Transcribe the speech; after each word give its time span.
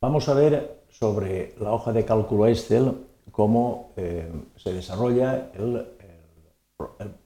Vamos 0.00 0.28
a 0.28 0.34
ver 0.34 0.84
sobre 0.90 1.56
la 1.58 1.72
hoja 1.72 1.92
de 1.92 2.04
cálculo 2.04 2.46
Excel 2.46 3.04
cómo 3.32 3.90
eh, 3.96 4.30
se 4.54 4.72
desarrolla 4.72 5.50
el, 5.54 5.88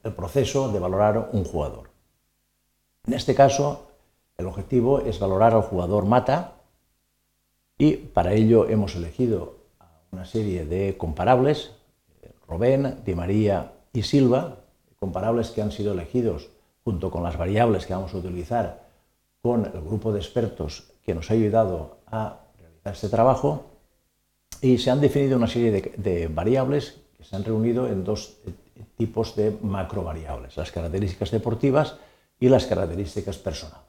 el, 0.02 0.12
proceso 0.14 0.72
de 0.72 0.78
valorar 0.78 1.28
un 1.32 1.44
jugador. 1.44 1.90
En 3.06 3.12
este 3.12 3.34
caso, 3.34 3.88
el 4.38 4.46
objetivo 4.46 5.00
es 5.00 5.18
valorar 5.18 5.52
al 5.52 5.60
jugador 5.60 6.06
mata 6.06 6.54
y 7.76 7.96
para 7.96 8.32
ello 8.32 8.66
hemos 8.66 8.96
elegido 8.96 9.56
una 10.10 10.24
serie 10.24 10.64
de 10.64 10.96
comparables, 10.96 11.72
Robén, 12.48 13.02
Di 13.04 13.14
María 13.14 13.72
y 13.92 14.02
Silva, 14.02 14.60
comparables 14.98 15.50
que 15.50 15.60
han 15.60 15.72
sido 15.72 15.92
elegidos 15.92 16.48
junto 16.84 17.10
con 17.10 17.22
las 17.22 17.36
variables 17.36 17.84
que 17.84 17.92
vamos 17.92 18.14
a 18.14 18.18
utilizar 18.18 18.88
con 19.42 19.66
el 19.66 19.80
grupo 19.82 20.10
de 20.10 20.20
expertos 20.20 20.90
que 21.04 21.14
nos 21.14 21.30
ha 21.30 21.34
ayudado 21.34 21.98
a 22.06 22.38
este 22.90 23.08
trabajo 23.08 23.64
y 24.60 24.78
se 24.78 24.90
han 24.90 25.00
definido 25.00 25.36
una 25.36 25.46
serie 25.46 25.92
de, 25.96 26.28
variables 26.28 27.00
que 27.16 27.24
se 27.24 27.36
han 27.36 27.44
reunido 27.44 27.86
en 27.86 28.04
dos 28.04 28.36
tipos 28.96 29.36
de 29.36 29.56
macrovariables, 29.62 30.56
las 30.56 30.72
características 30.72 31.30
deportivas 31.30 31.96
y 32.38 32.48
las 32.48 32.66
características 32.66 33.38
personales. 33.38 33.80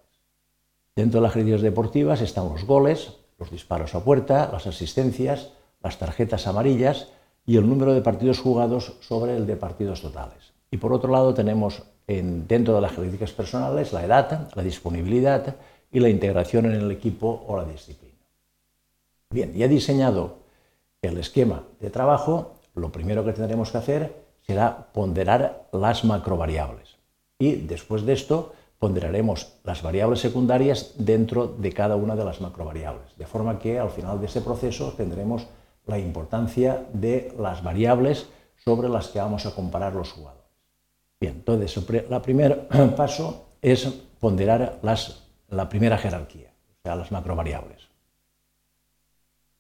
Dentro 0.96 1.20
de 1.20 1.24
las 1.24 1.34
características 1.34 1.72
deportivas 1.72 2.22
están 2.22 2.50
los 2.50 2.66
goles, 2.66 3.14
los 3.40 3.52
disparos 3.52 3.96
a 3.96 4.04
puerta, 4.04 4.50
las 4.52 4.68
asistencias, 4.68 5.50
las 5.82 5.98
tarjetas 5.98 6.48
amarillas 6.48 7.08
y 7.46 7.58
el 7.58 7.68
número 7.68 7.94
de 7.94 8.02
partidos 8.02 8.40
jugados 8.40 8.94
sobre 9.02 9.36
el 9.36 9.46
de 9.46 9.56
partidos 9.56 10.02
totales. 10.02 10.54
Y 10.72 10.78
por 10.78 10.94
otro 10.94 11.12
lado 11.12 11.34
tenemos 11.34 11.84
dentro 12.08 12.76
de 12.76 12.82
las 12.82 12.92
características 12.92 13.32
personales 13.32 13.94
la 13.94 14.06
edad, 14.06 14.50
la 14.56 14.64
disponibilidad 14.64 15.56
y 15.92 16.00
la 16.00 16.10
integración 16.10 16.66
en 16.66 16.74
el 16.74 16.92
equipo 16.92 17.46
o 17.48 17.58
la 17.58 17.66
disciplina. 17.66 18.13
Bien, 19.34 19.52
ya 19.56 19.68
diseñado 19.68 20.36
el 21.02 21.18
esquema 21.18 21.64
de 21.80 21.90
trabajo, 21.90 22.54
lo 22.76 22.92
primero 22.92 23.26
que 23.26 23.34
tendremos 23.34 23.72
que 23.72 23.80
hacer 23.80 24.26
será 24.46 24.94
ponderar 24.94 25.70
las 25.72 26.06
macrovariables. 26.06 26.98
Y 27.40 27.56
después 27.56 28.06
de 28.06 28.14
esto 28.14 28.54
ponderaremos 28.78 29.56
las 29.64 29.82
variables 29.82 30.20
secundarias 30.20 30.94
dentro 31.00 31.48
de 31.48 31.74
cada 31.74 31.96
una 31.96 32.16
de 32.16 32.26
las 32.26 32.42
macrovariables. 32.42 33.18
De 33.18 33.26
forma 33.26 33.58
que 33.58 33.80
al 33.80 33.90
final 33.90 34.20
de 34.20 34.28
ese 34.28 34.42
proceso 34.42 34.94
tendremos 34.96 35.48
la 35.88 35.98
importancia 35.98 36.86
de 36.94 37.34
las 37.40 37.64
variables 37.64 38.28
sobre 38.64 38.88
las 38.88 39.08
que 39.08 39.18
vamos 39.18 39.48
a 39.48 39.56
comparar 39.56 39.96
los 39.96 40.12
jugadores. 40.12 40.46
Bien, 41.20 41.34
entonces 41.38 41.76
el 41.76 42.22
primer 42.22 42.68
paso 42.96 43.48
es 43.64 43.86
ponderar 44.20 44.80
la 45.50 45.70
primera 45.70 45.98
jerarquía, 45.98 46.52
o 46.70 46.82
sea, 46.84 46.96
las 46.96 47.12
macrovariables. 47.12 47.93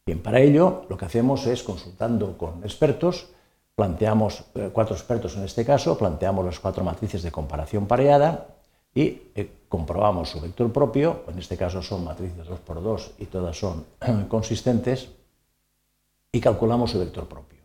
Bien, 0.05 0.21
para 0.21 0.41
ello 0.41 0.85
lo 0.89 0.97
que 0.97 1.05
hacemos 1.05 1.45
es, 1.47 1.63
consultando 1.63 2.37
con 2.37 2.63
expertos, 2.63 3.29
planteamos, 3.75 4.43
eh, 4.55 4.69
cuatro 4.73 4.95
expertos 4.95 5.35
en 5.37 5.43
este 5.43 5.65
caso, 5.65 5.97
planteamos 5.97 6.45
las 6.45 6.59
cuatro 6.59 6.83
matrices 6.83 7.23
de 7.23 7.31
comparación 7.31 7.87
pareada 7.87 8.47
y 8.93 9.21
eh, 9.33 9.49
comprobamos 9.69 10.29
su 10.29 10.41
vector 10.41 10.71
propio, 10.71 11.23
en 11.27 11.39
este 11.39 11.57
caso 11.57 11.81
son 11.81 12.03
matrices 12.03 12.45
2x2 12.47 13.11
y 13.19 13.25
todas 13.25 13.57
son 13.57 13.85
consistentes, 14.27 15.09
y 16.33 16.41
calculamos 16.41 16.91
su 16.91 16.99
vector 16.99 17.25
propio. 17.27 17.59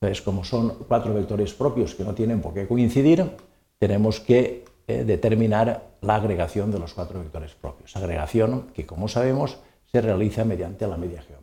Entonces, 0.00 0.22
como 0.22 0.44
son 0.44 0.84
cuatro 0.88 1.12
vectores 1.12 1.52
propios 1.52 1.94
que 1.94 2.04
no 2.04 2.14
tienen 2.14 2.40
por 2.40 2.54
qué 2.54 2.66
coincidir, 2.66 3.36
tenemos 3.78 4.20
que 4.20 4.64
eh, 4.86 5.04
determinar 5.04 5.90
la 6.00 6.16
agregación 6.16 6.70
de 6.70 6.78
los 6.78 6.94
cuatro 6.94 7.20
vectores 7.20 7.54
propios. 7.54 7.94
Agregación 7.96 8.68
que, 8.74 8.86
como 8.86 9.08
sabemos, 9.08 9.58
se 9.86 10.00
realiza 10.00 10.44
mediante 10.44 10.86
la 10.86 10.96
media 10.96 11.22
geométrica. 11.22 11.41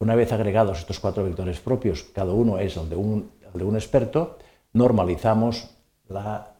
Una 0.00 0.14
vez 0.14 0.32
agregados 0.32 0.78
estos 0.78 0.98
cuatro 0.98 1.24
vectores 1.24 1.60
propios, 1.60 2.04
cada 2.14 2.32
uno 2.32 2.58
es 2.58 2.74
el 2.78 2.88
de 2.88 2.96
un, 2.96 3.30
de 3.52 3.64
un 3.64 3.74
experto, 3.74 4.38
normalizamos 4.72 5.68
la, 6.08 6.54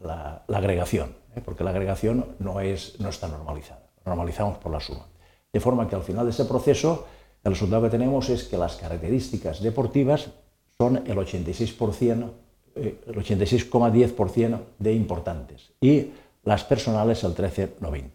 agregación, 0.47 1.15
¿eh? 1.35 1.41
porque 1.43 1.63
la 1.63 1.71
agregación 1.71 2.35
no, 2.37 2.59
es, 2.59 2.99
no 2.99 3.09
está 3.09 3.27
normalizada, 3.27 3.81
normalizamos 4.05 4.59
por 4.59 4.71
la 4.71 4.79
suma. 4.79 5.07
De 5.51 5.59
forma 5.59 5.89
que 5.89 5.95
al 5.95 6.03
final 6.03 6.25
de 6.25 6.31
ese 6.31 6.45
proceso, 6.45 7.07
el 7.43 7.53
resultado 7.53 7.81
que 7.81 7.89
tenemos 7.89 8.29
es 8.29 8.43
que 8.43 8.57
las 8.57 8.75
características 8.75 9.59
deportivas 9.63 10.29
son 10.77 10.97
el 10.97 11.17
86%, 11.17 12.29
eh, 12.75 12.99
el 13.07 13.15
86,10% 13.15 14.59
de 14.77 14.93
importantes 14.93 15.71
y 15.81 16.11
las 16.43 16.63
personales 16.63 17.23
el 17.23 17.33
13,90%. 17.35 18.11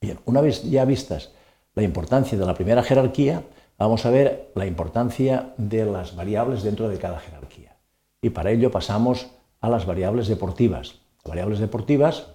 Bien, 0.00 0.20
una 0.26 0.40
vez 0.40 0.62
ya 0.62 0.84
vistas 0.84 1.32
la 1.74 1.82
importancia 1.82 2.38
de 2.38 2.46
la 2.46 2.54
primera 2.54 2.84
jerarquía, 2.84 3.42
vamos 3.82 4.06
a 4.06 4.10
ver 4.10 4.52
la 4.54 4.66
importancia 4.66 5.54
de 5.56 5.84
las 5.84 6.14
variables 6.14 6.62
dentro 6.62 6.88
de 6.88 6.98
cada 6.98 7.18
jerarquía. 7.18 7.76
Y 8.20 8.30
para 8.30 8.52
ello 8.52 8.70
pasamos 8.70 9.26
a 9.60 9.68
las 9.68 9.86
variables 9.86 10.28
deportivas. 10.28 11.00
variables 11.24 11.58
deportivas, 11.58 12.28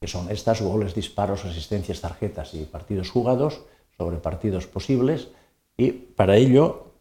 que 0.00 0.08
son 0.08 0.30
estas, 0.30 0.60
goles, 0.60 0.94
disparos, 0.94 1.44
asistencias, 1.44 2.00
tarjetas 2.00 2.54
y 2.54 2.64
partidos 2.64 3.10
jugados, 3.10 3.62
sobre 3.96 4.18
partidos 4.18 4.66
posibles, 4.66 5.28
y 5.76 5.92
para 5.92 6.36
ello, 6.36 6.92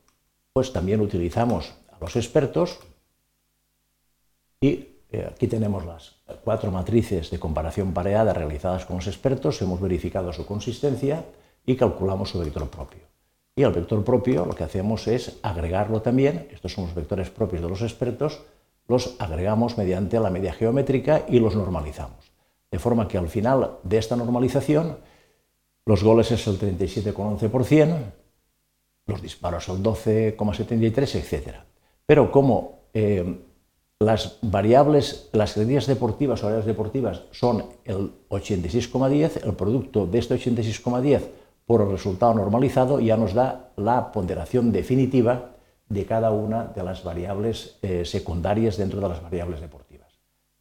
pues 0.54 0.72
también 0.72 1.02
utilizamos 1.02 1.74
a 1.92 1.98
los 2.00 2.16
expertos, 2.16 2.80
y 4.62 4.90
eh, 5.12 5.28
aquí 5.32 5.48
tenemos 5.48 5.86
las 5.86 6.16
cuatro 6.44 6.72
matrices 6.72 7.30
de 7.32 7.40
comparación 7.40 7.94
pareada 7.94 8.34
realizadas 8.34 8.86
con 8.86 8.98
los 8.98 9.08
expertos, 9.08 9.62
hemos 9.62 9.82
verificado 9.82 10.34
su 10.34 10.46
consistencia 10.46 11.26
y 11.68 11.76
calculamos 11.76 12.30
su 12.32 12.40
vector 12.40 12.68
propio. 12.70 13.02
Y 13.56 13.64
el 13.64 13.72
vector 13.72 14.04
propio 14.04 14.46
lo 14.46 14.56
que 14.56 14.64
hacemos 14.64 15.08
es 15.08 15.38
agregarlo 15.44 16.02
también, 16.02 16.48
estos 16.52 16.74
son 16.74 16.86
los 16.86 16.96
vectores 16.96 17.30
propios 17.30 17.62
de 17.62 17.70
los 17.70 17.82
expertos, 17.82 18.42
los 18.88 19.16
agregamos 19.20 19.78
mediante 19.78 20.20
la 20.20 20.30
media 20.30 20.54
geométrica 20.54 21.26
y 21.28 21.40
los 21.40 21.56
normalizamos. 21.56 22.32
De 22.72 22.80
forma 22.80 23.08
que 23.08 23.18
al 23.18 23.28
final 23.28 23.80
de 23.84 23.98
esta 23.98 24.16
normalización, 24.16 24.98
los 25.86 26.04
goles 26.04 26.32
es 26.32 26.48
el 26.48 26.58
37,11%, 26.58 27.98
los 29.08 29.22
disparos 29.22 29.68
el 29.70 29.84
12,73%, 29.84 31.16
etc. 31.16 31.56
Pero 32.06 32.32
como 32.32 32.80
eh, 32.94 33.42
las 34.00 34.38
variables, 34.42 35.30
las 35.34 35.54
características 35.54 35.88
deportivas 35.88 36.44
o 36.44 36.46
variables 36.46 36.68
deportivas 36.68 37.24
son 37.32 37.66
el 37.84 38.12
86,10, 38.30 39.46
el 39.46 39.54
producto 39.54 40.06
de 40.06 40.20
este 40.20 40.36
86,10 40.36 41.22
por 41.68 41.82
el 41.82 41.92
resultado 41.92 42.34
normalizado 42.34 43.00
ya 43.00 43.18
nos 43.18 43.34
da 43.34 43.72
la 43.76 44.12
ponderación 44.12 44.72
definitiva 44.72 45.52
de 45.90 46.06
cada 46.06 46.32
una 46.32 46.64
de 46.64 46.82
las 46.82 47.04
variables 47.04 47.78
eh, 47.82 48.06
secundarias 48.06 48.78
dentro 48.78 49.02
de 49.02 49.10
las 49.10 49.22
variables 49.22 49.60
deportivas. 49.60 50.08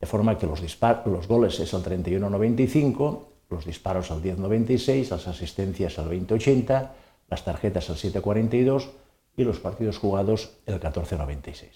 De 0.00 0.06
forma 0.06 0.37
que 0.37 0.47
los, 0.47 0.61
los 1.06 1.28
goles 1.28 1.61
es 1.61 1.72
el 1.72 1.83
31,95, 1.83 3.21
los 3.49 3.65
disparos 3.65 4.11
al 4.11 4.21
10,96, 4.21 5.11
las 5.11 5.28
asistencias 5.28 5.99
al 5.99 6.11
20,80, 6.11 6.91
las 7.28 7.44
tarjetas 7.44 7.88
al 7.88 7.97
7,42 7.97 8.91
y 9.37 9.44
los 9.44 9.61
partidos 9.61 9.99
jugados 9.99 10.59
el 10.67 10.81
14,96. 10.81 11.67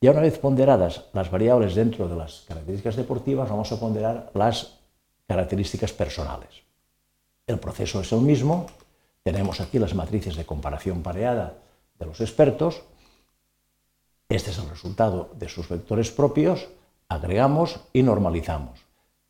Ya 0.00 0.10
una 0.10 0.20
vez 0.20 0.38
ponderadas 0.38 1.06
las 1.14 1.30
variables 1.30 1.74
dentro 1.74 2.06
de 2.06 2.16
las 2.16 2.44
características 2.46 2.96
deportivas, 2.96 3.48
vamos 3.48 3.72
a 3.72 3.80
ponderar 3.80 4.30
las 4.34 4.78
características 5.26 5.92
personales. 5.92 6.67
El 7.48 7.58
proceso 7.58 8.00
es 8.02 8.12
el 8.12 8.20
mismo. 8.20 8.66
Tenemos 9.24 9.60
aquí 9.60 9.78
las 9.78 9.94
matrices 9.94 10.36
de 10.36 10.46
comparación 10.46 11.02
pareada 11.02 11.54
de 11.98 12.06
los 12.06 12.20
expertos. 12.20 12.82
Este 14.28 14.50
es 14.50 14.58
el 14.58 14.68
resultado 14.68 15.30
de 15.36 15.48
sus 15.48 15.68
vectores 15.68 16.10
propios. 16.10 16.68
Agregamos 17.08 17.80
y 17.94 18.02
normalizamos. 18.02 18.78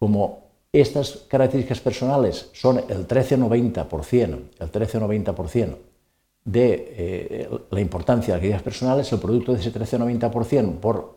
Como 0.00 0.48
estas 0.72 1.24
características 1.28 1.80
personales 1.80 2.50
son 2.52 2.78
el 2.88 3.06
13,90%, 3.06 4.40
el 4.58 4.72
13,90% 4.72 5.76
de 6.44 6.94
eh, 6.96 7.50
la 7.70 7.80
importancia 7.80 8.34
de 8.34 8.38
aquellas 8.38 8.62
personales, 8.62 9.12
el 9.12 9.20
producto 9.20 9.52
de 9.52 9.60
ese 9.60 9.72
13,90% 9.72 10.80
por 10.80 11.16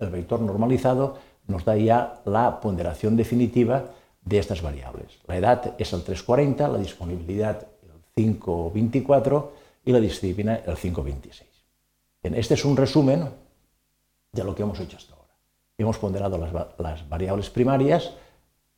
el 0.00 0.10
vector 0.10 0.40
normalizado 0.40 1.16
nos 1.46 1.64
da 1.64 1.76
ya 1.76 2.20
la 2.26 2.60
ponderación 2.60 3.16
definitiva 3.16 3.84
de 4.24 4.38
estas 4.38 4.62
variables. 4.62 5.18
La 5.26 5.36
edad 5.36 5.74
es 5.78 5.92
el 5.92 6.04
3,40, 6.04 6.70
la 6.70 6.78
disponibilidad 6.78 7.66
el 8.16 8.24
5,24 8.40 9.50
y 9.84 9.92
la 9.92 10.00
disciplina 10.00 10.56
el 10.66 10.76
5,26. 10.76 11.42
Este 12.22 12.54
es 12.54 12.64
un 12.64 12.76
resumen 12.76 13.28
de 14.32 14.44
lo 14.44 14.54
que 14.54 14.62
hemos 14.62 14.80
hecho 14.80 14.96
hasta 14.96 15.14
ahora. 15.14 15.34
Hemos 15.76 15.98
ponderado 15.98 16.38
las, 16.78 17.08
variables 17.08 17.50
primarias, 17.50 18.12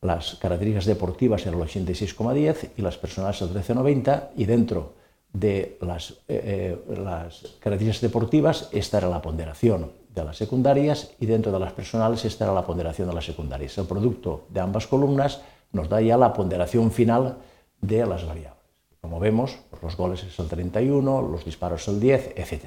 las 0.01 0.35
características 0.37 0.87
deportivas 0.87 1.47
en 1.47 1.55
el 1.55 1.61
86,10 1.61 2.71
y 2.77 2.83
las 2.83 2.99
personales 2.99 3.41
el 3.43 3.51
13,90 3.51 4.31
y 4.37 4.45
dentro 4.47 4.95
de 5.33 5.79
las, 5.81 6.13
eh, 6.29 6.77
eh, 6.89 6.99
las 6.99 7.43
características 7.61 8.01
deportivas 8.01 8.69
esta 8.73 8.99
era 8.99 9.09
la 9.09 9.23
ponderación 9.23 9.93
de 10.17 10.25
las 10.25 10.39
secundarias 10.39 11.11
y 11.21 11.27
dentro 11.27 11.53
de 11.53 11.61
las 11.61 11.75
personales 11.75 12.25
esta 12.25 12.45
era 12.45 12.55
la 12.55 12.65
ponderación 12.65 13.07
de 13.07 13.15
las 13.15 13.27
secundarias. 13.27 13.77
El 13.77 13.87
producto 13.87 14.47
de 14.49 14.61
ambas 14.61 14.87
columnas 14.87 15.43
nos 15.73 15.91
da 15.91 16.01
ya 16.01 16.17
la 16.17 16.33
ponderación 16.33 16.91
final 16.91 17.37
de 17.83 18.07
las 18.07 18.27
variables. 18.27 18.57
como 19.03 19.21
vemos, 19.21 19.59
los 19.83 19.97
goles 19.97 20.25
es 20.25 20.37
el 20.41 20.49
31, 20.49 21.23
los 21.23 21.45
disparos 21.45 21.87
el 21.87 22.01
10, 22.01 22.33
etc. 22.35 22.65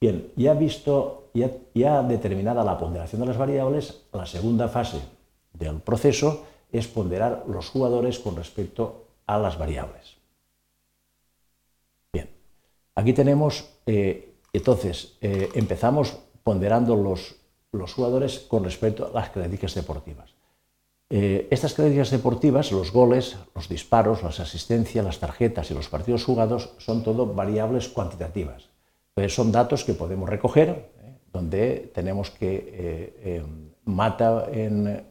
Bien, 0.00 0.32
ya 0.36 0.52
visto, 0.54 1.30
ya, 1.32 1.50
ya 1.74 2.02
determinada 2.02 2.64
la 2.64 2.76
ponderación 2.76 3.20
de 3.20 3.28
las 3.28 3.38
variables, 3.38 4.02
la 4.12 4.26
segunda 4.26 4.68
fase 4.68 5.00
del 5.52 5.80
proceso 5.80 6.44
es 6.70 6.86
ponderar 6.88 7.44
los 7.46 7.70
jugadores 7.70 8.18
con 8.18 8.36
respecto 8.36 9.06
a 9.26 9.38
las 9.38 9.56
variables. 9.56 10.16
Bien, 12.12 12.28
aquí 12.94 13.12
tenemos, 13.12 13.70
eh, 13.86 14.34
entonces, 14.52 15.16
eh, 15.20 15.48
empezamos 15.54 16.18
ponderando 16.48 16.96
los, 16.96 17.34
los 17.72 17.92
jugadores 17.92 18.38
con 18.38 18.64
respecto 18.64 19.04
a 19.04 19.10
las 19.12 19.28
características 19.28 19.74
deportivas. 19.74 20.30
Eh, 21.10 21.46
estas 21.50 21.74
características 21.74 22.10
deportivas, 22.10 22.72
los 22.72 22.90
goles, 22.90 23.36
los 23.54 23.68
disparos, 23.68 24.22
las 24.22 24.40
asistencias, 24.40 25.04
las 25.04 25.18
tarjetas 25.18 25.70
y 25.70 25.74
los 25.74 25.90
partidos 25.90 26.24
jugados, 26.24 26.70
son 26.78 27.04
todo 27.04 27.26
variables 27.26 27.90
cuantitativas. 27.90 28.70
Son 29.28 29.52
datos 29.52 29.84
que 29.84 29.92
podemos 29.92 30.26
recoger, 30.26 30.88
donde 31.34 31.90
tenemos 31.92 32.30
que 32.30 33.44
Mata 33.84 34.46
en, 34.50 35.04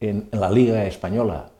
en, 0.00 0.28
la 0.32 0.50
Liga 0.50 0.84
Española 0.84 1.50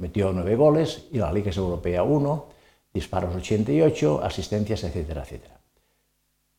metió 0.00 0.32
nueve 0.32 0.56
goles 0.56 1.06
y 1.12 1.16
en 1.16 1.20
la 1.20 1.32
Liga 1.32 1.52
Europea 1.52 2.02
uno, 2.02 2.46
disparos 2.92 3.36
88, 3.36 4.20
asistencias, 4.24 4.82
etcétera, 4.82 5.22
etcétera. 5.22 5.53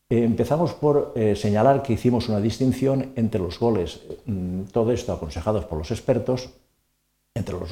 Eh, 0.08 0.22
empezamos 0.22 0.72
por 0.72 1.12
eh, 1.16 1.34
señalar 1.34 1.82
que 1.82 1.94
hicimos 1.94 2.28
una 2.28 2.40
distinción 2.40 3.12
entre 3.16 3.40
los 3.40 3.58
goles, 3.58 4.02
mm, 4.26 4.62
todo 4.70 4.92
esto 4.92 5.12
aconsejados 5.12 5.64
por 5.64 5.78
los 5.78 5.90
expertos, 5.90 6.50
entre 7.34 7.58
los 7.58 7.70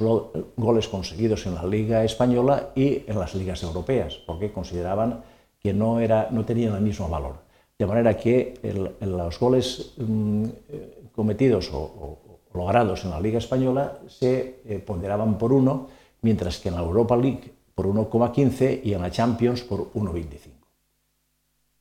goles 0.56 0.88
conseguidos 0.88 1.46
en 1.46 1.54
la 1.54 1.64
Liga 1.64 2.04
Española 2.04 2.70
y 2.74 3.04
en 3.06 3.18
las 3.18 3.34
ligas 3.34 3.62
europeas, 3.62 4.16
porque 4.26 4.52
consideraban 4.52 5.22
que 5.60 5.72
no, 5.72 5.98
tenían 6.44 6.74
el 6.74 6.82
mismo 6.82 7.08
valor. 7.08 7.36
De 7.78 7.86
manera 7.86 8.16
que 8.16 8.54
los 9.00 9.38
goles 9.38 9.94
mm, 9.96 10.44
eh, 10.68 11.04
cometidos 11.14 11.70
o, 11.72 12.18
logrados 12.52 13.04
en 13.04 13.10
la 13.10 13.20
Liga 13.20 13.38
Española 13.38 14.00
se 14.06 14.82
ponderaban 14.86 15.38
por 15.38 15.52
uno, 15.52 15.88
mientras 16.22 16.58
que 16.58 16.68
en 16.68 16.76
la 16.76 16.82
Europa 16.82 17.16
League 17.16 17.52
por 17.74 17.86
1,15 17.86 18.80
y 18.84 18.92
en 18.92 19.02
la 19.02 19.10
Champions 19.10 19.62
por 19.62 19.92
1,25. 19.94 20.63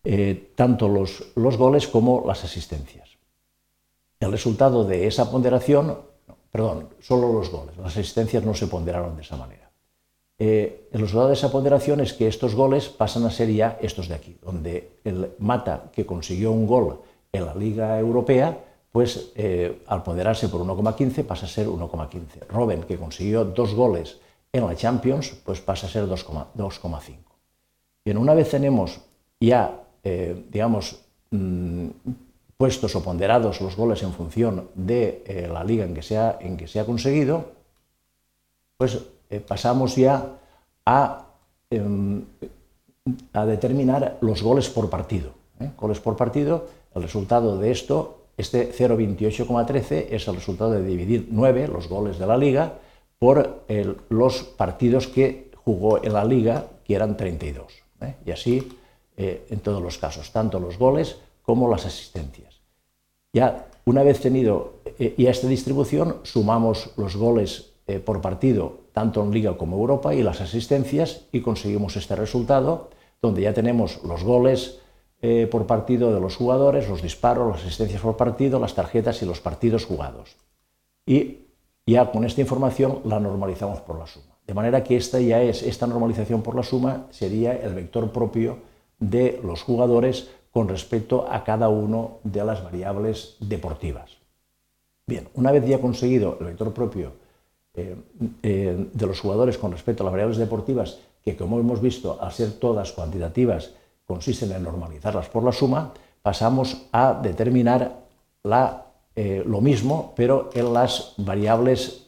Eh, 0.05 0.51
tanto 0.55 0.89
los, 0.89 1.31
los, 1.35 1.55
goles 1.57 1.87
como 1.87 2.23
las 2.27 2.43
asistencias. 2.43 3.09
El 4.19 4.31
resultado 4.31 4.83
de 4.83 5.07
esa 5.07 5.31
ponderación, 5.31 5.97
perdón, 6.51 6.89
solo 6.99 7.31
los 7.31 7.49
goles, 7.49 7.77
las 7.77 7.95
asistencias 7.95 8.43
no 8.43 8.53
se 8.53 8.67
ponderaron 8.67 9.15
de 9.15 9.21
esa 9.21 9.37
manera. 9.37 9.71
Eh, 10.39 10.89
el 10.91 11.01
resultado 11.01 11.29
de 11.29 11.35
esa 11.35 11.51
ponderación 11.51 12.01
es 12.01 12.13
que 12.13 12.27
estos 12.27 12.53
goles 12.53 12.89
pasan 12.89 13.25
a 13.25 13.31
ser 13.31 13.49
ya 13.49 13.77
estos 13.81 14.09
de 14.09 14.15
aquí, 14.15 14.37
donde 14.41 14.97
el 15.05 15.31
Mata, 15.39 15.89
que 15.93 16.05
consiguió 16.05 16.51
un 16.51 16.67
gol 16.67 16.99
en 17.31 17.45
la 17.45 17.55
Liga 17.55 17.97
Europea, 17.97 18.57
pues 18.91 19.31
eh, 19.35 19.83
al 19.87 20.03
ponderarse 20.03 20.49
por 20.49 20.61
1,15 20.61 21.23
pasa 21.23 21.45
a 21.45 21.49
ser 21.49 21.67
1,15. 21.67 22.47
Robben, 22.49 22.83
que 22.83 22.97
consiguió 22.97 23.45
dos 23.45 23.73
goles 23.73 24.19
en 24.51 24.67
la 24.67 24.75
Champions, 24.75 25.33
pues 25.45 25.61
pasa 25.61 25.87
a 25.87 25.89
ser 25.89 26.05
2,5. 26.07 27.15
Bien, 28.03 28.17
una 28.17 28.33
vez 28.33 28.49
tenemos 28.49 28.99
ya 29.39 29.82
eh, 30.03 30.43
digamos, 30.51 30.99
mm, 31.31 31.87
puestos 32.57 32.95
o 32.95 33.03
ponderados 33.03 33.61
los 33.61 33.75
goles 33.75 34.03
en 34.03 34.11
función 34.11 34.67
de 34.75 35.23
eh, 35.25 35.47
la 35.51 35.63
liga 35.63 35.85
en 35.85 35.93
que 35.93 36.01
se 36.01 36.17
ha, 36.17 36.37
en 36.41 36.57
que 36.57 36.67
se 36.67 36.79
ha 36.79 36.85
conseguido, 36.85 37.51
pues 38.77 38.99
eh, 39.29 39.39
pasamos 39.39 39.95
ya 39.95 40.39
a, 40.85 41.25
em, 41.69 42.25
a, 43.31 43.45
determinar 43.45 44.17
los 44.19 44.43
goles 44.43 44.69
por 44.69 44.89
partido. 44.89 45.31
Goles 45.77 46.01
por 46.01 46.17
partido, 46.17 46.67
el 46.93 47.03
resultado 47.03 47.57
de 47.57 47.71
esto, 47.71 48.25
este 48.35 48.73
0,28,13 48.73 50.07
es 50.09 50.27
el 50.27 50.35
resultado 50.35 50.71
de 50.71 50.83
dividir 50.83 51.29
9, 51.31 51.69
los 51.69 51.87
goles 51.87 52.19
de 52.19 52.27
la 52.27 52.35
liga, 52.35 52.79
por 53.19 53.63
los 54.09 54.43
partidos 54.43 55.07
que 55.07 55.51
jugó 55.63 56.03
en 56.03 56.11
la 56.11 56.25
liga, 56.25 56.67
que 56.83 56.95
eran 56.95 57.15
32. 57.15 57.71
Y 58.25 58.31
así 58.31 58.67
eh, 59.17 59.45
en 59.49 59.59
todos 59.59 59.81
los 59.81 59.97
casos, 59.97 60.31
tanto 60.31 60.59
los 60.59 60.77
goles 60.77 61.17
como 61.43 61.69
las 61.69 61.85
asistencias. 61.85 62.61
Ya 63.31 63.67
una 63.85 64.03
vez 64.03 64.19
tenido 64.21 64.75
eh, 64.97 65.13
ya 65.17 65.29
esta 65.29 65.47
distribución, 65.47 66.17
sumamos 66.23 66.91
los 66.97 67.15
goles 67.15 67.73
eh, 67.87 67.99
por 67.99 68.21
partido, 68.21 68.79
tanto 68.91 69.21
en 69.21 69.31
Liga 69.31 69.57
como 69.57 69.77
Europa, 69.77 70.13
y 70.15 70.23
las 70.23 70.41
asistencias, 70.41 71.25
y 71.31 71.41
conseguimos 71.41 71.95
este 71.95 72.15
resultado, 72.15 72.89
donde 73.21 73.41
ya 73.41 73.53
tenemos 73.53 74.03
los 74.03 74.23
goles 74.23 74.79
por 75.51 75.65
partido 75.65 76.13
de 76.13 76.19
los 76.19 76.35
jugadores, 76.35 76.89
los 76.89 77.01
disparos, 77.01 77.49
las 77.49 77.61
asistencias 77.61 78.01
por 78.01 78.17
partido, 78.17 78.59
las 78.59 78.75
tarjetas 78.75 79.21
y 79.21 79.25
los 79.25 79.39
partidos 79.39 79.85
jugados. 79.85 80.35
Y 81.05 81.43
ya 81.85 82.11
con 82.11 82.25
esta 82.25 82.41
información 82.41 82.99
la 83.05 83.21
normalizamos 83.21 83.79
por 83.79 83.97
la 83.97 84.05
suma. 84.05 84.37
De 84.45 84.53
manera 84.53 84.83
que 84.83 84.97
esta 84.97 85.21
ya 85.21 85.41
es, 85.41 85.63
esta 85.63 85.87
normalización 85.87 86.41
por 86.41 86.55
la 86.55 86.63
suma 86.63 87.07
sería 87.11 87.53
el 87.53 87.73
vector 87.73 88.11
propio 88.11 88.57
de 89.09 89.39
los 89.43 89.61
jugadores 89.61 90.29
con 90.51 90.67
respecto 90.67 91.27
a 91.29 91.43
cada 91.43 91.69
uno 91.69 92.19
de 92.23 92.43
las 92.43 92.63
variables 92.63 93.35
deportivas. 93.39 94.11
Bien, 95.05 95.27
una 95.33 95.51
vez 95.51 95.65
ya 95.65 95.81
conseguido 95.81 96.37
el 96.39 96.45
vector 96.45 96.73
propio 96.73 97.11
eh, 97.73 97.95
eh, 98.43 98.87
de 98.93 99.05
los 99.05 99.19
jugadores 99.19 99.57
con 99.57 99.71
respecto 99.71 100.03
a 100.03 100.05
las 100.05 100.11
variables 100.11 100.37
deportivas, 100.37 100.99
que 101.23 101.35
como 101.35 101.59
hemos 101.59 101.81
visto, 101.81 102.17
al 102.21 102.31
ser 102.31 102.53
todas 102.53 102.91
cuantitativas, 102.91 103.71
consisten 104.05 104.51
en 104.51 104.63
normalizarlas 104.63 105.27
por 105.27 105.43
la 105.43 105.51
suma, 105.51 105.91
pasamos 106.21 106.85
a 106.91 107.19
determinar 107.21 108.03
eh, 109.15 109.43
lo 109.45 109.59
mismo, 109.59 110.13
pero 110.15 110.49
en 110.53 110.73
las 110.73 111.13
variables 111.17 111.99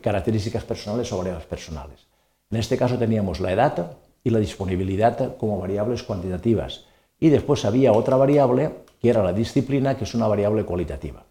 características 0.00 0.64
personales 0.64 1.12
o 1.12 1.18
variables 1.18 1.44
personales. 1.44 2.06
En 2.50 2.56
este 2.56 2.78
caso 2.78 2.96
teníamos 2.96 3.40
la 3.40 3.52
edad, 3.52 3.98
y 4.24 4.30
la 4.30 4.38
disponibilidad 4.38 5.36
como 5.36 5.58
variables 5.58 6.02
cuantitativas. 6.02 6.84
Y 7.20 7.30
después 7.30 7.64
había 7.64 7.92
otra 7.92 8.16
variable 8.16 8.72
que 9.00 9.10
era 9.10 9.22
la 9.22 9.32
disciplina, 9.32 9.96
que 9.96 10.04
es 10.04 10.14
una 10.14 10.26
variable 10.26 10.64
cualitativa. 10.64 11.24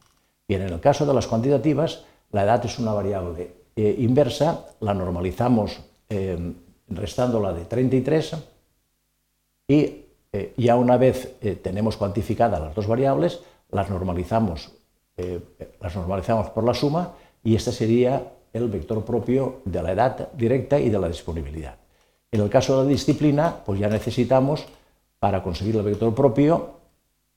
Bien, 0.47 0.61
en 0.61 0.69
el 0.69 0.79
caso 0.79 1.05
de 1.05 1.13
las 1.13 1.27
cuantitativas, 1.27 2.05
la 2.31 2.43
edad 2.43 2.63
es 2.65 2.79
una 2.79 2.93
variable 2.93 3.51
eh, 3.75 3.95
inversa, 3.99 4.65
la 4.79 4.93
normalizamos 4.93 5.79
eh, 6.09 6.53
restándola 6.87 7.53
de 7.53 7.65
33 7.65 8.35
y 9.67 10.05
eh, 10.31 10.53
ya 10.57 10.75
una 10.77 10.97
vez 10.97 11.35
tenemos 11.61 11.97
cuantificadas 11.97 12.61
las 12.61 12.75
dos 12.75 12.87
variables, 12.87 13.41
las 13.71 13.89
normalizamos, 13.89 14.71
las 15.81 15.95
normalizamos 15.95 16.49
por 16.51 16.63
la 16.63 16.73
suma 16.73 17.13
y 17.43 17.55
este 17.55 17.71
sería 17.71 18.31
el 18.53 18.67
vector 18.69 19.03
propio 19.03 19.61
de 19.65 19.81
la 19.81 19.91
edad 19.91 20.31
directa 20.33 20.79
y 20.79 20.89
de 20.89 20.99
la 20.99 21.07
disponibilidad. 21.07 21.75
En 22.31 22.41
el 22.41 22.49
caso 22.49 22.77
de 22.77 22.83
la 22.83 22.89
disciplina, 22.89 23.63
pues 23.65 23.79
ya 23.79 23.87
necesitamos, 23.87 24.65
para 25.19 25.41
conseguir 25.41 25.75
el 25.75 25.83
vector 25.83 26.13
propio, 26.13 26.77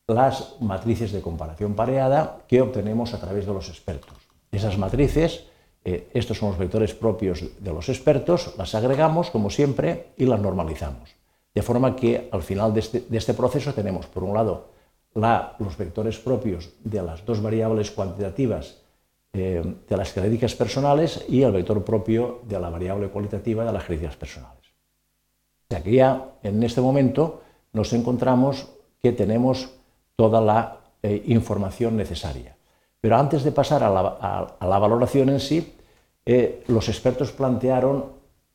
las 0.07 0.57
matrices 0.61 1.13
de 1.13 1.21
comparación 1.21 1.75
pareada 1.75 2.39
que 2.49 2.61
obtenemos 2.61 3.15
a 3.15 3.21
través 3.21 3.47
de 3.47 3.53
los 3.53 3.69
expertos. 3.69 4.17
Esas 4.51 4.77
matrices, 4.77 5.45
eh, 5.85 6.09
estos 6.13 6.39
son 6.39 6.51
los 6.51 6.59
vectores 6.59 6.95
propios 6.95 7.45
de 7.59 7.73
los 7.73 7.89
expertos, 7.89 8.55
las 8.59 8.75
agregamos, 8.75 9.31
como 9.31 9.51
siempre, 9.51 10.09
y 10.17 10.27
las 10.27 10.41
normalizamos. 10.41 11.11
De 11.55 11.63
forma 11.63 11.95
que 11.95 12.29
al 12.33 12.43
final 12.43 12.75
de 12.75 12.81
este, 12.81 13.05
este 13.11 13.35
proceso 13.35 13.73
tenemos, 13.73 14.07
por 14.07 14.25
un 14.25 14.35
lado, 14.35 14.71
los 15.15 15.77
vectores 15.77 16.19
propios 16.19 16.71
de 16.85 17.03
las 17.03 17.25
dos 17.25 17.43
variables 17.43 17.91
cuantitativas 17.91 18.79
eh, 19.33 19.63
de 19.89 19.97
las 19.97 20.13
genéticas 20.13 20.55
personales 20.55 21.25
y 21.29 21.43
el 21.43 21.53
vector 21.53 21.85
propio 21.85 22.41
de 22.45 22.59
la 22.59 22.71
variable 22.71 23.09
cualitativa 23.09 23.65
de 23.65 23.73
las 23.73 23.85
genéticas 23.85 24.17
personales. 24.17 24.60
O 25.71 25.73
sea 25.73 25.85
que 25.85 25.93
ya 25.93 26.33
en 26.43 26.61
este 26.65 26.81
momento 26.81 27.43
nos 27.73 27.93
encontramos 27.93 28.67
que 29.01 29.13
tenemos 29.13 29.71
toda 30.17 30.41
la 30.41 30.79
eh, 31.01 31.23
información 31.29 31.97
necesaria. 31.97 32.57
Pero 33.01 33.17
antes 33.17 33.45
de 33.45 33.53
pasar 33.53 33.85
a 33.85 33.89
la, 33.91 34.79
valoración 34.81 35.29
en 35.29 35.39
sí, 35.39 35.77
eh, 36.27 36.65
los 36.67 36.89
expertos 36.89 37.31
plantearon 37.31 38.07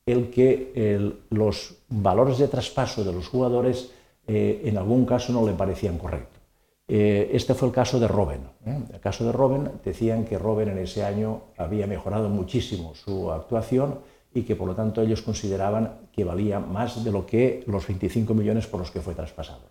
el 0.04 0.28
que 0.28 1.16
los 1.30 1.76
valores 1.88 2.36
de 2.36 2.48
traspaso 2.48 3.02
de 3.02 3.12
los 3.12 3.26
jugadores 3.26 3.90
eh, 4.26 4.60
en 4.64 4.76
algún 4.76 5.06
caso 5.06 5.32
no 5.32 5.44
le 5.46 5.54
parecían 5.54 5.96
correctos. 5.96 6.42
este 6.86 7.54
fue 7.54 7.68
el 7.68 7.74
caso 7.74 7.98
de 7.98 8.08
Robben. 8.08 8.42
En 8.66 8.86
el 8.92 9.00
caso 9.00 9.24
de 9.24 9.32
Robben 9.32 9.80
decían 9.82 10.26
que 10.26 10.38
Robben 10.38 10.68
en 10.68 10.78
ese 10.78 11.02
año 11.02 11.44
había 11.56 11.86
mejorado 11.86 12.28
muchísimo 12.28 12.94
su 12.94 13.32
actuación 13.32 14.00
y 14.36 14.42
que 14.42 14.54
por 14.54 14.68
lo 14.68 14.74
tanto 14.74 15.00
ellos 15.00 15.22
consideraban 15.22 16.10
que 16.12 16.22
valía 16.24 16.60
más 16.60 17.02
de 17.02 17.10
lo 17.10 17.24
que 17.24 17.64
los 17.66 17.86
25 17.86 18.34
millones 18.34 18.66
por 18.66 18.80
los 18.80 18.90
que 18.90 19.00
fue 19.00 19.14
traspasado. 19.14 19.62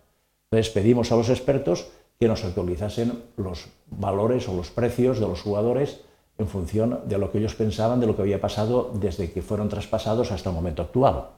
Entonces 0.50 0.72
pedimos 0.72 1.12
a 1.12 1.16
los 1.16 1.28
expertos 1.30 1.86
que 2.18 2.26
nos 2.26 2.44
actualizasen 2.44 3.12
los 3.36 3.68
valores 3.86 4.48
o 4.48 4.56
los 4.56 4.70
precios 4.70 5.20
de 5.20 5.28
los 5.28 5.40
jugadores 5.40 6.00
en 6.38 6.48
función 6.48 7.00
de 7.06 7.16
lo 7.16 7.30
que 7.30 7.38
ellos 7.38 7.54
pensaban 7.54 8.00
de 8.00 8.08
lo 8.08 8.16
que 8.16 8.22
había 8.22 8.40
pasado 8.40 8.90
desde 8.92 9.30
que 9.30 9.40
fueron 9.40 9.68
traspasados 9.68 10.32
hasta 10.32 10.50
el 10.50 10.56
momento 10.56 10.82
actual. 10.82 11.28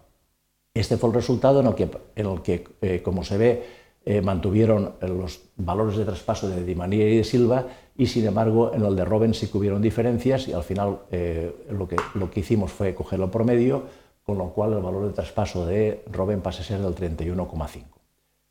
Este 0.73 0.97
fue 0.97 1.11
el 1.11 1.15
resultado 1.15 1.61
en 1.61 2.27
el 2.27 2.43
que, 2.43 2.65
eh, 2.81 3.03
como 3.03 3.25
se 3.25 3.37
ve, 3.37 3.63
eh, 4.07 4.23
mantuvieron 4.23 4.95
los 5.03 5.41
valores 5.57 5.99
de 5.99 6.07
traspaso 6.07 6.49
de 6.49 6.65
Di 6.65 6.75
María 6.75 7.07
y 7.07 7.19
de 7.19 7.25
Silva 7.25 7.67
y, 7.99 8.07
sin 8.07 8.27
embargo, 8.27 8.73
en 8.73 8.83
el 8.83 8.97
de 8.97 9.05
Robben 9.05 9.35
sí 9.35 9.49
que 9.49 9.59
hubieron 9.59 9.83
diferencias 9.83 10.49
y 10.49 10.55
al 10.55 10.63
final 10.63 11.01
lo, 11.71 11.87
que, 11.87 11.97
lo 12.15 12.31
que 12.31 12.41
hicimos 12.41 12.73
fue 12.73 12.95
coger 12.95 13.21
el 13.21 13.29
promedio, 13.29 13.83
con 14.25 14.39
lo 14.39 14.51
cual 14.51 14.73
el 14.75 14.83
valor 14.83 15.07
de 15.07 15.13
traspaso 15.13 15.67
de 15.67 16.05
Robben 16.11 16.41
pasa 16.41 16.63
a 16.63 16.65
ser 16.65 16.81
del 16.81 16.95
31,5. 16.95 17.85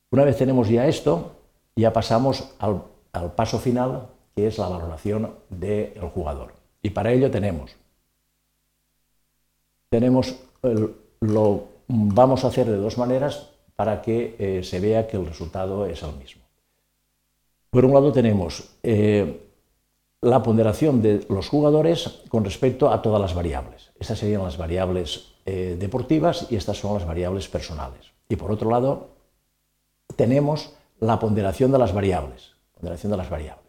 Una 0.09 0.23
vez 0.23 0.37
tenemos 0.37 0.69
ya 0.69 0.87
esto, 0.87 1.35
ya 1.75 1.93
pasamos 1.93 2.55
al, 2.59 2.81
paso 3.35 3.59
final, 3.59 4.07
que 4.35 4.47
es 4.47 4.57
la 4.57 4.69
valoración 4.69 5.35
del 5.49 5.99
jugador. 6.13 6.53
Y 6.81 6.91
para 6.91 7.11
ello 7.11 7.29
tenemos, 7.29 7.75
tenemos 9.89 10.35
lo 11.21 11.65
vamos 11.87 12.43
a 12.43 12.47
hacer 12.47 12.67
de 12.67 12.77
dos 12.77 12.97
maneras 12.97 13.51
para 13.75 14.01
que 14.01 14.35
eh, 14.39 14.63
se 14.63 14.79
vea 14.79 15.07
que 15.07 15.17
el 15.17 15.25
resultado 15.25 15.85
es 15.85 16.01
el 16.03 16.15
mismo. 16.15 16.46
Por 17.69 17.85
un 17.85 17.93
lado 17.93 18.11
tenemos 18.11 18.69
eh, 18.83 19.41
la 20.21 20.41
ponderación 20.41 21.01
de 21.01 21.25
los 21.29 21.49
jugadores 21.49 22.21
con 22.29 22.43
respecto 22.43 22.89
a 22.89 23.01
todas 23.01 23.21
las 23.21 23.33
variables. 23.33 23.91
Estas 23.99 24.19
serían 24.19 24.43
las 24.43 24.57
variables 24.57 25.33
eh, 25.45 25.75
deportivas 25.79 26.47
y 26.49 26.55
estas 26.55 26.77
son 26.77 26.93
las 26.93 27.05
variables 27.05 27.47
personales. 27.47 28.11
Y 28.29 28.35
por 28.35 28.51
otro 28.51 28.69
lado, 28.69 29.09
tenemos 30.15 30.73
la 30.99 31.19
ponderación 31.19 31.71
de 31.71 31.77
las 31.77 31.93
variables. 31.93 32.51
Ponderación 32.73 33.11
de 33.11 33.17
las 33.17 33.29
variables. 33.29 33.65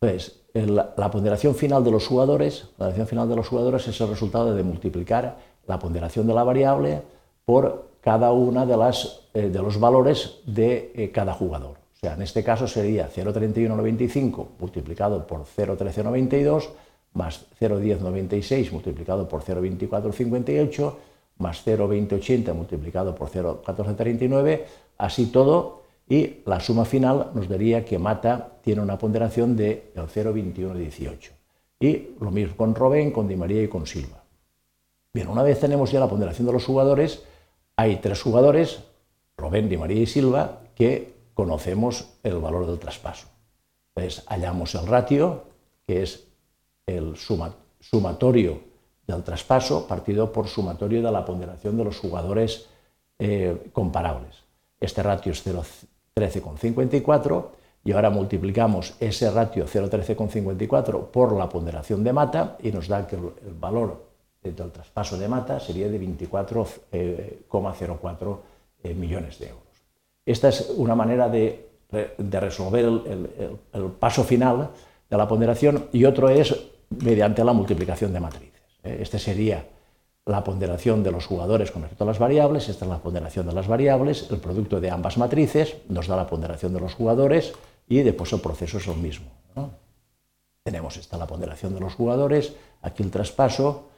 Entonces, 0.00 0.40
la, 0.54 1.10
ponderación 1.10 1.54
final 1.54 1.84
de 1.84 1.90
los 1.90 2.06
jugadores, 2.06 2.64
la 2.72 2.86
ponderación 2.86 3.06
final 3.06 3.28
de 3.28 3.36
los 3.36 3.48
jugadores 3.48 3.86
es 3.88 4.00
el 4.00 4.08
resultado 4.08 4.54
de 4.54 4.62
multiplicar 4.62 5.38
la 5.66 5.78
ponderación 5.78 6.26
de 6.26 6.34
la 6.34 6.44
variable 6.44 7.02
por 7.44 7.90
cada 8.00 8.32
una 8.32 8.66
de, 8.66 8.76
las, 8.76 9.20
eh, 9.34 9.48
de 9.48 9.58
los 9.60 9.78
valores 9.78 10.40
de 10.44 11.10
cada 11.14 11.32
jugador. 11.32 11.81
O 12.02 12.06
sea, 12.06 12.14
en 12.14 12.22
este 12.22 12.42
caso 12.42 12.66
sería 12.66 13.08
0,3195 13.08 14.48
multiplicado 14.58 15.24
por 15.24 15.44
0,1392 15.44 16.70
más 17.12 17.46
0,1096 17.60 18.72
multiplicado 18.72 19.28
por 19.28 19.44
0,2458 19.44 20.94
más 21.38 21.64
0,2080 21.64 22.54
multiplicado 22.54 23.14
por 23.14 23.28
0,1439, 23.28 24.62
así 24.98 25.26
todo, 25.26 25.82
y 26.08 26.40
la 26.44 26.60
suma 26.60 26.84
final 26.84 27.30
nos 27.34 27.48
daría 27.48 27.84
que 27.84 27.98
Mata 27.98 28.56
tiene 28.62 28.82
una 28.82 28.98
ponderación 28.98 29.56
de 29.56 29.92
0,2118. 29.94 31.30
Y 31.80 32.10
lo 32.20 32.30
mismo 32.30 32.56
con 32.56 32.74
Robén, 32.74 33.10
con 33.10 33.28
Di 33.28 33.36
María 33.36 33.62
y 33.62 33.68
con 33.68 33.86
Silva. 33.86 34.22
Bien, 35.14 35.28
una 35.28 35.42
vez 35.42 35.60
tenemos 35.60 35.90
ya 35.90 36.00
la 36.00 36.08
ponderación 36.08 36.46
de 36.46 36.52
los 36.52 36.64
jugadores, 36.64 37.22
hay 37.76 37.96
tres 37.96 38.22
jugadores, 38.22 38.84
Robén, 39.36 39.68
Di 39.68 39.76
María 39.76 40.00
y 40.00 40.06
Silva, 40.06 40.60
que 40.74 41.11
conocemos 41.34 42.08
el 42.22 42.38
valor 42.38 42.66
del 42.66 42.78
traspaso. 42.78 43.26
Entonces 43.94 44.24
hallamos 44.28 44.74
el 44.74 44.86
ratio, 44.86 45.44
que 45.86 46.02
es 46.02 46.26
el 46.86 47.16
sumatorio 47.16 48.60
del 49.06 49.22
traspaso 49.22 49.86
partido 49.86 50.32
por 50.32 50.48
sumatorio 50.48 51.02
de 51.02 51.10
la 51.10 51.24
ponderación 51.24 51.76
de 51.76 51.84
los 51.84 51.98
jugadores 51.98 52.66
eh, 53.18 53.70
comparables. 53.72 54.36
Este 54.80 55.02
ratio 55.02 55.32
es 55.32 55.46
0,13,54 55.46 57.46
y 57.84 57.92
ahora 57.92 58.10
multiplicamos 58.10 58.94
ese 59.00 59.30
ratio 59.30 59.66
0,13,54 59.66 61.06
por 61.06 61.32
la 61.36 61.48
ponderación 61.48 62.04
de 62.04 62.12
mata 62.12 62.58
y 62.62 62.70
nos 62.72 62.88
da 62.88 63.06
que 63.06 63.16
el, 63.16 63.32
valor 63.58 64.12
del 64.42 64.72
traspaso 64.72 65.16
de 65.18 65.28
mata 65.28 65.60
sería 65.60 65.88
de 65.88 66.00
24,04 66.00 66.68
eh, 66.92 67.44
eh, 68.82 68.94
millones 68.94 69.38
de 69.38 69.48
euros. 69.48 69.71
Esta 70.24 70.48
es 70.48 70.72
una 70.76 70.94
manera 70.94 71.28
de, 71.28 71.68
resolver 72.16 72.84
el 72.84 73.82
paso 73.98 74.24
final 74.24 74.70
de 75.10 75.16
la 75.16 75.28
ponderación 75.28 75.88
y 75.92 76.04
otro 76.04 76.28
es 76.30 76.56
mediante 76.88 77.44
la 77.44 77.52
multiplicación 77.52 78.12
de 78.12 78.20
matriz. 78.20 78.52
Eh, 78.82 78.98
este 79.00 79.18
sería 79.18 79.66
la 80.24 80.44
ponderación 80.44 81.02
de 81.02 81.10
los 81.10 81.26
jugadores 81.26 81.70
con 81.70 81.82
respecto 81.82 82.04
a 82.04 82.06
las 82.06 82.18
variables, 82.18 82.68
esta 82.68 82.84
es 82.84 82.90
la 82.90 82.98
ponderación 82.98 83.46
de 83.46 83.52
las 83.52 83.66
variables, 83.66 84.30
el 84.30 84.38
producto 84.38 84.80
de 84.80 84.90
ambas 84.90 85.18
matrices 85.18 85.76
nos 85.88 86.06
da 86.06 86.16
la 86.16 86.28
ponderación 86.28 86.72
de 86.72 86.80
los 86.80 86.94
jugadores 86.94 87.52
y 87.88 88.02
después 88.02 88.32
el 88.32 88.40
proceso 88.40 88.78
es 88.78 88.86
lo 88.86 88.94
mismo. 88.94 89.26
Tenemos 90.62 90.96
esta 90.96 91.18
la 91.18 91.26
ponderación 91.26 91.74
de 91.74 91.80
los 91.80 91.94
jugadores, 91.94 92.54
aquí 92.82 93.02
el 93.02 93.10
traspaso, 93.10 93.88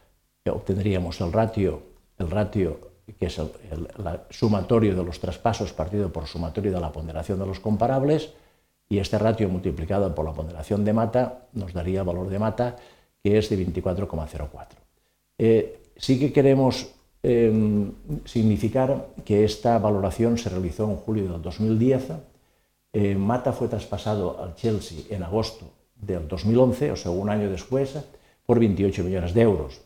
obtendríamos 0.51 1.21
el 1.21 1.31
ratio, 1.31 1.83
el 2.19 2.31
ratio 2.31 2.94
que 3.19 3.27
es 3.27 3.39
el, 3.39 3.51
sumatorio 4.31 4.97
de 4.97 5.05
los 5.05 5.21
traspasos 5.21 5.73
partido 5.73 6.13
por 6.13 6.27
sumatorio 6.27 6.73
de 6.73 6.81
la 6.81 6.93
ponderación 6.93 7.39
de 7.39 7.47
los 7.47 7.61
comparables, 7.61 8.33
y 8.89 8.99
este 8.99 9.19
ratio 9.19 9.49
multiplicado 9.49 10.15
por 10.15 10.25
la 10.25 10.33
ponderación 10.33 10.85
de 10.85 10.93
mata 10.93 11.47
nos 11.53 11.73
daría 11.73 12.03
valor 12.03 12.29
de 12.29 12.39
mata 12.39 12.77
que 13.23 13.39
es 13.39 13.49
de 13.49 13.59
24,04. 13.67 14.67
Eh, 15.39 15.81
sí 15.97 16.19
que 16.19 16.33
queremos 16.33 16.93
em, 17.23 17.93
significar 18.27 19.09
que 19.25 19.45
esta 19.45 19.79
valoración 19.79 20.37
se 20.37 20.51
realizó 20.51 20.85
en 20.91 20.97
julio 20.97 21.33
del 21.33 21.41
2010. 21.41 22.13
Eh, 22.93 23.15
Mata 23.15 23.53
fue 23.53 23.69
traspasado 23.69 24.43
al 24.43 24.55
Chelsea 24.55 24.99
en 25.09 25.23
agosto 25.23 25.67
del 25.97 26.29
2011, 26.29 26.93
o 26.93 26.97
sea, 26.97 27.11
un 27.11 27.31
año 27.31 27.51
después, 27.51 27.97
por 28.45 28.61
28 28.61 29.03
millones 29.03 29.33
de 29.33 29.41
euros. 29.41 29.81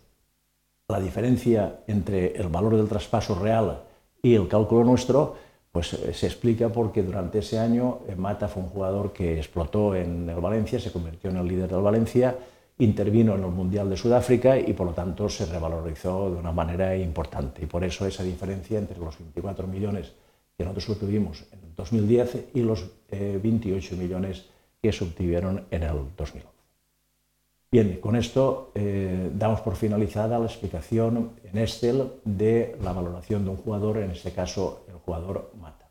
La 0.90 1.00
diferencia 1.00 1.80
entre 1.86 2.34
el 2.34 2.48
valor 2.48 2.74
del 2.74 2.88
traspaso 2.88 3.38
real 3.38 3.82
y 4.22 4.34
el 4.34 4.48
cálculo 4.48 4.84
nuestro 4.84 5.36
pues 5.70 5.92
eh, 5.92 6.14
se 6.14 6.26
explica 6.26 6.70
porque 6.70 7.02
durante 7.02 7.40
ese 7.40 7.58
año 7.58 7.98
Mata 8.16 8.48
fue 8.48 8.62
un 8.62 8.70
jugador 8.70 9.12
que 9.12 9.36
explotó 9.36 9.94
en 9.94 10.30
el 10.30 10.40
Valencia, 10.40 10.80
se 10.80 10.90
convirtió 10.90 11.28
en 11.28 11.36
el 11.36 11.46
líder 11.46 11.68
del 11.68 11.82
Valencia 11.82 12.38
intervino 12.78 13.34
en 13.34 13.44
el 13.44 13.50
Mundial 13.50 13.90
de 13.90 13.98
Sudáfrica 13.98 14.58
y 14.58 14.72
por 14.72 14.86
lo 14.86 14.92
tanto 14.94 15.28
se 15.28 15.44
revalorizó 15.44 16.30
de 16.30 16.36
una 16.36 16.52
manera 16.52 16.96
importante. 16.96 17.62
Y 17.62 17.66
por 17.66 17.84
eso 17.84 18.06
esa 18.06 18.22
diferencia 18.22 18.78
entre 18.78 18.98
los 18.98 19.18
24 19.18 19.66
millones 19.66 20.12
que 20.56 20.64
nosotros 20.64 20.88
obtuvimos 20.96 21.44
en 21.52 21.74
2010 21.76 22.46
y 22.54 22.62
los 22.62 22.86
28 23.10 23.94
eh, 23.94 23.98
millones 23.98 24.46
que 24.80 24.90
se 24.90 25.04
obtuvieron 25.04 25.66
en 25.70 25.82
el 25.82 25.98
2011. 26.16 26.57
Bien, 27.70 28.00
con 28.00 28.16
esto 28.16 28.72
eh, 28.74 29.30
damos 29.34 29.60
por 29.60 29.76
finalizada 29.76 30.38
la 30.38 30.46
explicación 30.46 31.32
en 31.44 31.58
Excel 31.58 32.12
de 32.24 32.78
la 32.82 32.94
valoración 32.94 33.44
de 33.44 33.50
un 33.50 33.58
jugador, 33.58 33.98
en 33.98 34.10
este 34.10 34.32
caso 34.32 34.86
el 34.88 34.94
jugador 34.94 35.52
Mata. 35.60 35.87